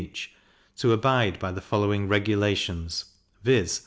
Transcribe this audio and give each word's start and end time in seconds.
each, 0.01 0.31
to 0.75 0.91
abide 0.93 1.37
by 1.37 1.51
the 1.51 1.61
following 1.61 2.07
regulations; 2.07 3.05
viz. 3.43 3.79